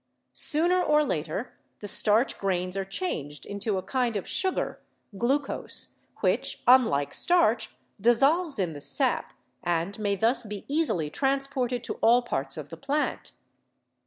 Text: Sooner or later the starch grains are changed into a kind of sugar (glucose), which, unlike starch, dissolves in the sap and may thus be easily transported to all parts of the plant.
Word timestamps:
Sooner 0.33 0.81
or 0.81 1.03
later 1.03 1.53
the 1.77 1.87
starch 1.87 2.39
grains 2.39 2.75
are 2.75 2.83
changed 2.83 3.45
into 3.45 3.77
a 3.77 3.83
kind 3.83 4.17
of 4.17 4.27
sugar 4.27 4.81
(glucose), 5.15 5.97
which, 6.21 6.63
unlike 6.65 7.13
starch, 7.13 7.75
dissolves 7.99 8.57
in 8.57 8.73
the 8.73 8.81
sap 8.81 9.33
and 9.63 9.99
may 9.99 10.15
thus 10.15 10.43
be 10.43 10.65
easily 10.67 11.11
transported 11.11 11.83
to 11.83 11.99
all 12.01 12.23
parts 12.23 12.57
of 12.57 12.69
the 12.69 12.77
plant. 12.77 13.33